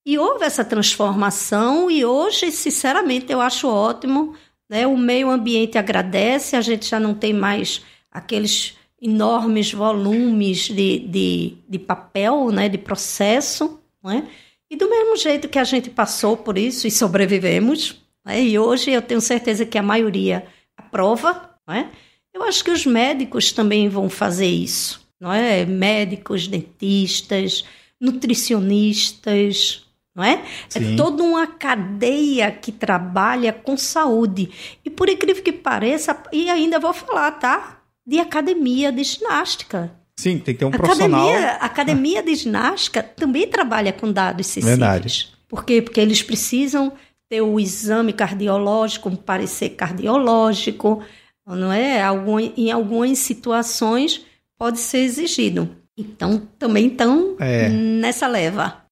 E 0.07 0.19
houve 0.19 0.45
essa 0.45 0.65
transformação 0.65 1.91
e 1.91 2.05
hoje, 2.05 2.53
sinceramente, 2.53 3.33
eu 3.33 3.41
acho 3.41 3.69
ótimo. 3.69 4.35
Né? 4.69 4.87
O 4.87 4.97
meio 4.99 5.31
ambiente 5.31 5.79
agradece, 5.79 6.57
a 6.57 6.61
gente 6.61 6.89
já 6.89 7.01
não 7.01 7.15
tem 7.15 7.33
mais 7.33 7.83
aqueles 8.11 8.77
enormes 9.01 9.73
volumes 9.73 10.69
de, 10.69 10.99
de, 10.99 11.57
de 11.69 11.79
papel, 11.79 12.51
né? 12.51 12.69
de 12.69 12.77
processo. 12.77 13.81
Né? 14.03 14.29
E 14.71 14.77
do 14.77 14.91
mesmo 14.91 15.17
jeito 15.17 15.49
que 15.49 15.59
a 15.59 15.65
gente 15.65 15.89
passou 15.89 16.37
por 16.37 16.59
isso 16.59 16.87
e 16.87 16.91
sobrevivemos, 16.91 18.03
né? 18.25 18.43
e 18.43 18.59
hoje 18.59 18.91
eu 18.91 19.01
tenho 19.01 19.21
certeza 19.23 19.65
que 19.65 19.79
a 19.79 19.83
maioria 19.83 20.47
aprova, 20.77 21.51
né? 21.67 21.91
eu 22.33 22.43
acho 22.43 22.63
que 22.63 22.71
os 22.71 22.85
médicos 22.85 23.53
também 23.53 23.89
vão 23.89 24.11
fazer 24.11 24.47
isso. 24.47 25.03
Não 25.19 25.33
é? 25.33 25.65
Médicos, 25.65 26.47
dentistas, 26.47 27.65
nutricionistas, 27.99 29.84
não 30.15 30.23
é? 30.23 30.35
é 30.35 30.45
Sim. 30.69 30.95
É 30.95 30.97
toda 30.97 31.23
uma 31.23 31.47
cadeia 31.47 32.51
que 32.53 32.71
trabalha 32.71 33.53
com 33.53 33.77
saúde. 33.77 34.51
E 34.85 34.91
por 34.91 35.09
incrível 35.09 35.43
que 35.43 35.53
pareça, 35.53 36.17
e 36.33 36.49
ainda 36.49 36.79
vou 36.79 36.93
falar, 36.93 37.33
tá? 37.33 37.81
De 38.07 38.19
academia 38.19 38.93
de 38.93 39.03
ginástica. 39.03 39.91
Sim, 40.17 40.39
tem 40.39 40.55
que 40.55 40.61
ter 40.61 40.65
um 40.65 40.71
profissional. 40.71 41.29
Academia, 41.29 41.51
academia 41.55 42.23
de 42.23 42.35
ginástica 42.37 43.03
também 43.03 43.49
trabalha 43.49 43.93
com 43.93 44.13
dados 44.13 44.47
sensíveis. 44.47 44.79
Verdade. 44.79 45.29
Por 45.49 45.65
quê? 45.65 45.83
Porque 45.83 46.01
eles 46.01 46.23
precisam 46.23 46.93
ter 47.29 47.41
o 47.41 47.59
exame 47.59 48.13
cardiológico, 48.13 49.09
um 49.09 49.17
parecer 49.17 49.71
cardiológico, 49.71 51.03
não 51.47 51.73
é? 51.73 52.03
Algum, 52.03 52.39
em 52.39 52.71
algumas 52.71 53.19
situações 53.19 54.25
pode 54.57 54.79
ser 54.79 54.99
exigido. 54.99 55.69
Então, 55.97 56.49
também 56.59 56.89
estão 56.89 57.37
é. 57.41 57.69
nessa 57.69 58.27
leva. 58.27 58.84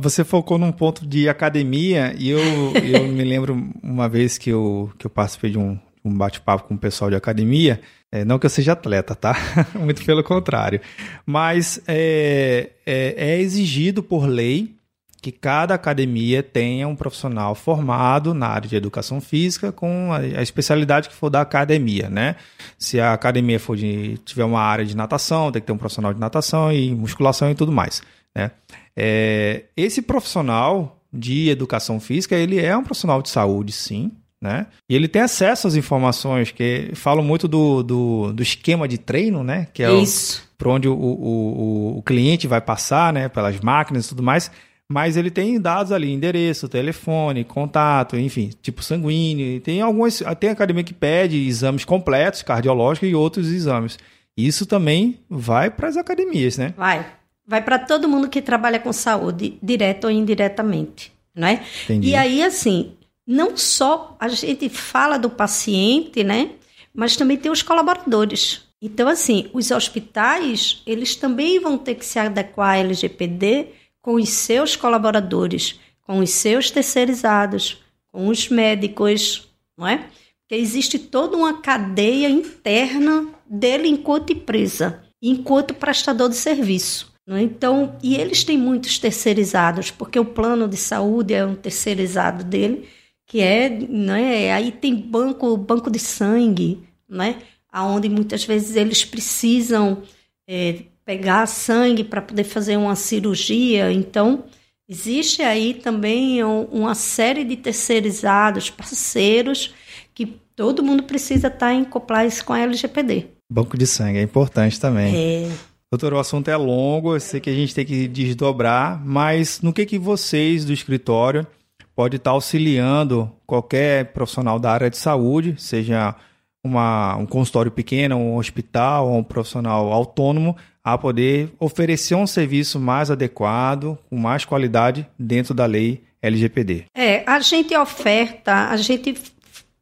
Você 0.00 0.22
focou 0.22 0.58
num 0.58 0.70
ponto 0.70 1.06
de 1.06 1.28
academia 1.28 2.14
e 2.18 2.28
eu, 2.28 2.40
eu 2.84 3.08
me 3.08 3.24
lembro 3.24 3.70
uma 3.82 4.08
vez 4.08 4.36
que 4.36 4.50
eu, 4.50 4.92
que 4.98 5.06
eu 5.06 5.10
participei 5.10 5.50
de 5.50 5.58
um, 5.58 5.78
um 6.04 6.12
bate-papo 6.12 6.64
com 6.64 6.74
o 6.74 6.78
pessoal 6.78 7.08
de 7.08 7.16
academia. 7.16 7.80
É, 8.12 8.24
não 8.24 8.38
que 8.38 8.46
eu 8.46 8.50
seja 8.50 8.72
atleta, 8.72 9.14
tá? 9.14 9.34
Muito 9.74 10.04
pelo 10.04 10.22
contrário. 10.22 10.80
Mas 11.24 11.80
é, 11.88 12.70
é, 12.84 13.14
é 13.16 13.40
exigido 13.40 14.02
por 14.02 14.26
lei 14.26 14.76
que 15.22 15.32
cada 15.32 15.74
academia 15.74 16.42
tenha 16.42 16.86
um 16.86 16.94
profissional 16.94 17.54
formado 17.54 18.32
na 18.32 18.46
área 18.46 18.68
de 18.68 18.76
educação 18.76 19.20
física 19.20 19.72
com 19.72 20.12
a, 20.12 20.18
a 20.18 20.42
especialidade 20.42 21.08
que 21.08 21.14
for 21.14 21.30
da 21.30 21.40
academia, 21.40 22.08
né? 22.08 22.36
Se 22.78 23.00
a 23.00 23.12
academia 23.12 23.58
for 23.58 23.76
de, 23.76 24.18
tiver 24.18 24.44
uma 24.44 24.60
área 24.60 24.84
de 24.84 24.96
natação, 24.96 25.50
tem 25.50 25.60
que 25.60 25.66
ter 25.66 25.72
um 25.72 25.78
profissional 25.78 26.14
de 26.14 26.20
natação 26.20 26.70
e 26.72 26.94
musculação 26.94 27.50
e 27.50 27.54
tudo 27.54 27.72
mais, 27.72 28.02
né? 28.34 28.52
É, 28.96 29.64
esse 29.76 30.02
profissional 30.02 31.00
de 31.12 31.48
educação 31.48 32.00
física, 32.00 32.34
ele 32.34 32.58
é 32.58 32.76
um 32.76 32.84
profissional 32.84 33.22
de 33.22 33.28
saúde, 33.28 33.72
sim, 33.72 34.12
né? 34.40 34.66
E 34.88 34.94
ele 34.94 35.08
tem 35.08 35.22
acesso 35.22 35.66
às 35.66 35.74
informações, 35.74 36.50
que 36.50 36.90
falam 36.94 37.24
muito 37.24 37.48
do, 37.48 37.82
do, 37.82 38.32
do 38.32 38.42
esquema 38.42 38.86
de 38.86 38.98
treino, 38.98 39.42
né? 39.42 39.68
Que 39.72 39.82
é 39.82 39.92
Isso. 39.92 40.42
para 40.56 40.70
onde 40.70 40.88
o, 40.88 40.94
o, 40.94 41.98
o, 41.98 42.02
cliente 42.02 42.46
vai 42.46 42.60
passar, 42.60 43.12
né? 43.12 43.28
Pelas 43.28 43.60
máquinas 43.60 44.06
e 44.06 44.08
tudo 44.10 44.22
mais 44.22 44.50
mas 44.88 45.16
ele 45.16 45.30
tem 45.30 45.60
dados 45.60 45.90
ali, 45.90 46.12
endereço, 46.12 46.68
telefone, 46.68 47.44
contato, 47.44 48.16
enfim, 48.16 48.50
tipo 48.62 48.82
sanguíneo. 48.82 49.60
Tem 49.60 49.80
algumas, 49.80 50.22
tem 50.38 50.50
academia 50.50 50.84
que 50.84 50.94
pede 50.94 51.36
exames 51.36 51.84
completos, 51.84 52.42
cardiológicos 52.42 53.08
e 53.08 53.14
outros 53.14 53.50
exames. 53.50 53.98
Isso 54.36 54.64
também 54.64 55.18
vai 55.28 55.70
para 55.70 55.88
as 55.88 55.96
academias, 55.96 56.56
né? 56.56 56.72
Vai. 56.76 57.04
Vai 57.46 57.62
para 57.62 57.78
todo 57.78 58.08
mundo 58.08 58.28
que 58.28 58.42
trabalha 58.42 58.80
com 58.80 58.92
saúde, 58.92 59.56
direto 59.62 60.04
ou 60.04 60.10
indiretamente, 60.10 61.12
né? 61.34 61.64
Entendi. 61.84 62.08
E 62.08 62.14
aí, 62.16 62.42
assim, 62.42 62.94
não 63.26 63.56
só 63.56 64.16
a 64.18 64.28
gente 64.28 64.68
fala 64.68 65.18
do 65.18 65.30
paciente, 65.30 66.24
né? 66.24 66.50
Mas 66.92 67.16
também 67.16 67.36
tem 67.36 67.50
os 67.50 67.62
colaboradores. 67.62 68.66
Então, 68.80 69.08
assim, 69.08 69.48
os 69.52 69.70
hospitais, 69.70 70.82
eles 70.86 71.16
também 71.16 71.58
vão 71.58 71.78
ter 71.78 71.94
que 71.94 72.04
se 72.04 72.18
adequar 72.18 72.74
à 72.74 72.78
LGPD 72.78 73.68
com 74.02 74.14
os 74.14 74.28
seus 74.28 74.76
colaboradores, 74.76 75.80
com 76.02 76.18
os 76.18 76.30
seus 76.30 76.70
terceirizados, 76.70 77.82
com 78.12 78.28
os 78.28 78.48
médicos, 78.48 79.48
não 79.76 79.86
é? 79.86 80.08
Porque 80.40 80.54
existe 80.54 80.98
toda 80.98 81.36
uma 81.36 81.60
cadeia 81.60 82.28
interna 82.28 83.26
dele 83.44 83.88
enquanto 83.88 84.32
empresa, 84.32 85.02
enquanto 85.20 85.74
prestador 85.74 86.28
de 86.28 86.36
serviço. 86.36 87.15
É? 87.28 87.40
Então, 87.40 87.96
e 88.02 88.16
eles 88.16 88.44
têm 88.44 88.56
muitos 88.56 88.98
terceirizados, 88.98 89.90
porque 89.90 90.18
o 90.18 90.24
plano 90.24 90.68
de 90.68 90.76
saúde 90.76 91.34
é 91.34 91.44
um 91.44 91.54
terceirizado 91.54 92.44
dele, 92.44 92.88
que 93.26 93.40
é, 93.40 93.68
né, 93.68 94.52
aí 94.52 94.70
tem 94.70 94.94
banco, 94.94 95.56
banco 95.56 95.90
de 95.90 95.98
sangue, 95.98 96.80
né, 97.08 97.42
aonde 97.68 98.08
muitas 98.08 98.44
vezes 98.44 98.76
eles 98.76 99.04
precisam 99.04 100.02
é, 100.48 100.82
pegar 101.04 101.46
sangue 101.46 102.04
para 102.04 102.22
poder 102.22 102.44
fazer 102.44 102.76
uma 102.76 102.94
cirurgia. 102.94 103.92
Então, 103.92 104.44
existe 104.88 105.42
aí 105.42 105.74
também 105.74 106.44
uma 106.44 106.94
série 106.94 107.44
de 107.44 107.56
terceirizados, 107.56 108.70
parceiros, 108.70 109.74
que 110.14 110.26
todo 110.54 110.82
mundo 110.82 111.02
precisa 111.02 111.48
estar 111.48 111.74
em 111.74 111.84
compliance 111.84 112.42
com 112.42 112.52
a 112.52 112.60
LGPD. 112.60 113.26
Banco 113.50 113.76
de 113.76 113.86
sangue 113.86 114.18
é 114.18 114.22
importante 114.22 114.80
também. 114.80 115.14
É. 115.14 115.75
Doutor, 115.90 116.14
o 116.14 116.18
assunto 116.18 116.48
é 116.48 116.56
longo, 116.56 117.14
eu 117.14 117.20
sei 117.20 117.40
que 117.40 117.48
a 117.48 117.54
gente 117.54 117.74
tem 117.74 117.86
que 117.86 118.08
desdobrar, 118.08 119.00
mas 119.04 119.60
no 119.60 119.72
que, 119.72 119.86
que 119.86 119.98
vocês 119.98 120.64
do 120.64 120.72
escritório 120.72 121.46
pode 121.94 122.16
estar 122.16 122.32
auxiliando 122.32 123.30
qualquer 123.46 124.06
profissional 124.12 124.58
da 124.58 124.72
área 124.72 124.90
de 124.90 124.96
saúde, 124.96 125.54
seja 125.56 126.14
uma, 126.62 127.16
um 127.16 127.24
consultório 127.24 127.70
pequeno, 127.70 128.16
um 128.16 128.36
hospital, 128.36 129.12
um 129.12 129.22
profissional 129.22 129.92
autônomo, 129.92 130.56
a 130.82 130.98
poder 130.98 131.52
oferecer 131.58 132.16
um 132.16 132.26
serviço 132.26 132.80
mais 132.80 133.08
adequado, 133.08 133.96
com 134.10 134.16
mais 134.16 134.44
qualidade 134.44 135.06
dentro 135.16 135.54
da 135.54 135.66
lei 135.66 136.02
LGPD. 136.20 136.86
É, 136.94 137.22
a 137.26 137.38
gente 137.38 137.76
oferta, 137.76 138.70
a 138.70 138.76
gente 138.76 139.14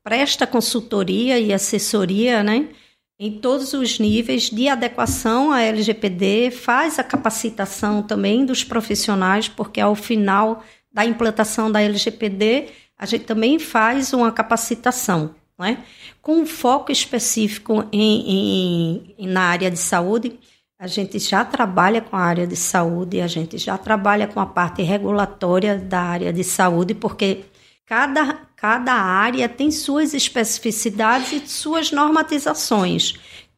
presta 0.02 0.46
consultoria 0.46 1.38
e 1.40 1.52
assessoria, 1.52 2.42
né? 2.42 2.68
Em 3.18 3.38
todos 3.38 3.72
os 3.72 4.00
níveis 4.00 4.50
de 4.50 4.68
adequação 4.68 5.52
à 5.52 5.62
LGPD, 5.62 6.50
faz 6.50 6.98
a 6.98 7.04
capacitação 7.04 8.02
também 8.02 8.44
dos 8.44 8.64
profissionais, 8.64 9.48
porque 9.48 9.80
ao 9.80 9.94
final 9.94 10.64
da 10.92 11.04
implantação 11.04 11.70
da 11.70 11.80
LGPD, 11.80 12.68
a 12.98 13.06
gente 13.06 13.24
também 13.24 13.58
faz 13.60 14.12
uma 14.12 14.32
capacitação, 14.32 15.34
né? 15.56 15.84
com 16.20 16.40
um 16.40 16.46
foco 16.46 16.90
específico 16.90 17.84
em, 17.92 19.14
em, 19.16 19.26
na 19.28 19.42
área 19.42 19.70
de 19.70 19.78
saúde. 19.78 20.38
A 20.76 20.88
gente 20.88 21.20
já 21.20 21.44
trabalha 21.44 22.00
com 22.00 22.16
a 22.16 22.20
área 22.20 22.48
de 22.48 22.56
saúde, 22.56 23.20
a 23.20 23.28
gente 23.28 23.58
já 23.58 23.78
trabalha 23.78 24.26
com 24.26 24.40
a 24.40 24.46
parte 24.46 24.82
regulatória 24.82 25.78
da 25.78 26.00
área 26.00 26.32
de 26.32 26.42
saúde, 26.42 26.94
porque 26.94 27.44
cada, 27.86 28.34
cada 28.56 28.92
área 28.92 29.48
tem 29.48 29.70
suas 29.70 30.14
especificidades 30.14 31.32
e 31.32 31.48
suas 31.48 31.90
normatizações. 31.90 33.14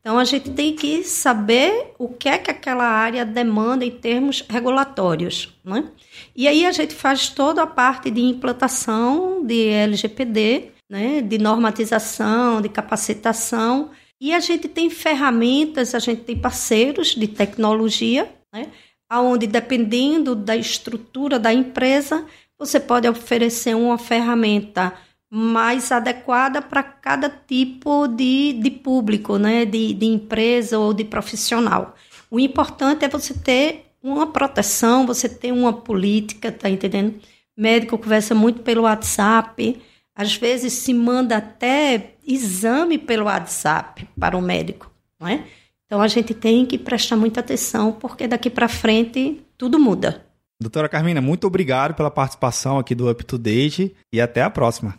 Então, 0.06 0.18
a 0.20 0.24
gente 0.24 0.50
tem 0.50 0.72
que 0.72 1.02
saber 1.02 1.92
o 1.98 2.08
que 2.08 2.28
é 2.28 2.38
que 2.38 2.48
aquela 2.48 2.84
área 2.84 3.24
demanda 3.24 3.84
em 3.84 3.90
termos 3.90 4.40
regulatórios. 4.48 5.52
Né? 5.64 5.90
E 6.34 6.46
aí 6.46 6.64
a 6.64 6.70
gente 6.70 6.94
faz 6.94 7.28
toda 7.28 7.64
a 7.64 7.66
parte 7.66 8.08
de 8.08 8.20
implantação 8.20 9.44
de 9.44 9.66
LGPD, 9.66 10.70
né? 10.88 11.20
de 11.22 11.38
normatização, 11.38 12.60
de 12.60 12.68
capacitação. 12.68 13.90
E 14.20 14.32
a 14.32 14.38
gente 14.38 14.68
tem 14.68 14.88
ferramentas, 14.88 15.92
a 15.92 15.98
gente 15.98 16.22
tem 16.22 16.38
parceiros 16.38 17.08
de 17.08 17.26
tecnologia, 17.26 18.32
né? 18.54 18.68
onde, 19.12 19.48
dependendo 19.48 20.36
da 20.36 20.56
estrutura 20.56 21.36
da 21.36 21.52
empresa, 21.52 22.24
você 22.58 22.80
pode 22.80 23.08
oferecer 23.08 23.74
uma 23.74 23.98
ferramenta 23.98 24.92
mais 25.30 25.90
adequada 25.90 26.62
para 26.62 26.82
cada 26.82 27.28
tipo 27.28 28.06
de, 28.06 28.54
de 28.54 28.70
público, 28.70 29.38
né? 29.38 29.64
De, 29.64 29.92
de 29.92 30.06
empresa 30.06 30.78
ou 30.78 30.94
de 30.94 31.04
profissional. 31.04 31.94
O 32.30 32.38
importante 32.40 33.04
é 33.04 33.08
você 33.08 33.34
ter 33.34 33.86
uma 34.02 34.28
proteção, 34.28 35.06
você 35.06 35.28
ter 35.28 35.52
uma 35.52 35.72
política, 35.72 36.52
tá 36.52 36.70
entendendo? 36.70 37.14
Médico 37.56 37.98
conversa 37.98 38.34
muito 38.34 38.62
pelo 38.62 38.82
WhatsApp, 38.82 39.80
às 40.14 40.36
vezes 40.36 40.72
se 40.72 40.94
manda 40.94 41.36
até 41.36 42.14
exame 42.26 42.98
pelo 42.98 43.24
WhatsApp 43.24 44.08
para 44.18 44.36
o 44.36 44.42
médico, 44.42 44.90
não 45.18 45.28
é? 45.28 45.44
Então 45.86 46.00
a 46.00 46.08
gente 46.08 46.34
tem 46.34 46.66
que 46.66 46.78
prestar 46.78 47.16
muita 47.16 47.40
atenção, 47.40 47.92
porque 47.92 48.26
daqui 48.26 48.50
para 48.50 48.68
frente 48.68 49.40
tudo 49.56 49.78
muda. 49.78 50.26
Doutora 50.58 50.88
Carmina, 50.88 51.20
muito 51.20 51.46
obrigado 51.46 51.92
pela 51.92 52.10
participação 52.10 52.78
aqui 52.78 52.94
do 52.94 53.10
Up 53.10 53.22
to 53.24 53.36
Date 53.36 53.94
e 54.10 54.22
até 54.22 54.42
a 54.42 54.48
próxima. 54.48 54.94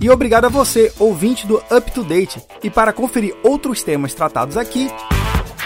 E 0.00 0.08
obrigado 0.08 0.44
a 0.44 0.48
você, 0.48 0.92
ouvinte 1.00 1.46
do 1.48 1.56
Up 1.56 1.90
to 1.90 2.04
Date. 2.04 2.40
E 2.62 2.70
para 2.70 2.92
conferir 2.92 3.34
outros 3.42 3.82
temas 3.82 4.14
tratados 4.14 4.56
aqui, 4.56 4.88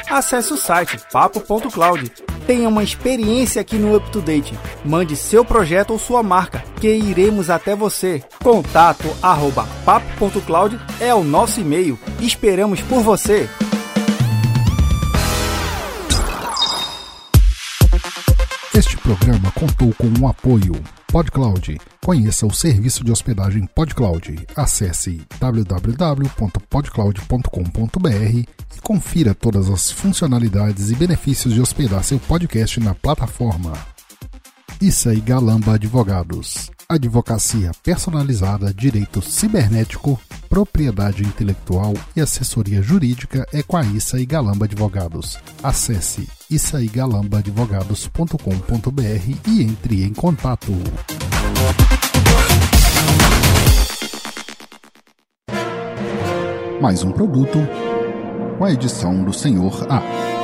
acesse 0.09 0.53
o 0.55 0.57
site 0.57 0.99
papo.cloud. 1.13 2.11
Tenha 2.47 2.71
uma 2.71 2.83
experiência 2.83 3.61
aqui 3.61 3.77
no 3.77 3.95
Up 3.95 4.11
to 4.11 4.23
Date. 4.23 4.59
Mande 4.83 5.15
seu 5.15 5.45
projeto 5.45 5.91
ou 5.91 5.99
sua 5.99 6.23
marca, 6.23 6.65
que 6.81 6.89
iremos 6.89 7.51
até 7.51 7.77
você. 7.77 8.23
Contato 8.43 9.05
arroba 9.23 9.69
papo.cloud 9.85 10.81
é 11.01 11.15
o 11.15 11.23
nosso 11.23 11.61
e-mail. 11.61 11.99
Esperamos 12.19 12.81
por 12.81 13.03
você. 13.03 13.47
Este 18.79 18.97
programa 18.99 19.51
contou 19.51 19.93
com 19.95 20.07
o 20.07 20.21
um 20.21 20.29
apoio 20.29 20.81
PodCloud. 21.09 21.81
Conheça 22.01 22.47
o 22.47 22.55
serviço 22.55 23.03
de 23.03 23.11
hospedagem 23.11 23.67
PodCloud. 23.67 24.47
Acesse 24.55 25.21
www.podcloud.com.br 25.41 28.07
e 28.07 28.47
confira 28.81 29.35
todas 29.35 29.69
as 29.69 29.91
funcionalidades 29.91 30.93
e 30.93 30.95
benefícios 30.95 31.55
de 31.55 31.61
hospedar 31.61 32.05
seu 32.05 32.21
podcast 32.21 32.79
na 32.79 32.95
plataforma. 32.95 33.73
Issa 34.81 35.13
e 35.13 35.21
Galamba 35.21 35.75
Advogados. 35.75 36.71
Advocacia 36.91 37.71
personalizada, 37.83 38.73
direito 38.73 39.21
cibernético, 39.21 40.19
propriedade 40.49 41.23
intelectual 41.23 41.93
e 42.17 42.21
assessoria 42.23 42.81
jurídica 42.81 43.47
é 43.53 43.63
com 43.63 43.77
a 43.77 43.85
Issa 43.85 44.19
e 44.19 44.25
Galamba 44.25 44.65
Advogados. 44.65 45.39
Acesse 45.63 46.27
issaegalambaadvogados.com.br 46.51 49.37
e 49.47 49.63
entre 49.63 50.03
em 50.03 50.15
contato. 50.15 50.73
Mais 56.81 57.03
um 57.03 57.13
produto 57.13 57.59
com 58.57 58.65
a 58.65 58.73
edição 58.73 59.23
do 59.23 59.35
Senhor 59.35 59.87
A. 59.91 60.38